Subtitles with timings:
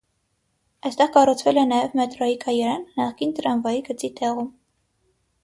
[0.89, 4.51] Այստեղ կառուցվել է նաև մետրոյի կայարան, նախկին տրամվայի գծի տեղում։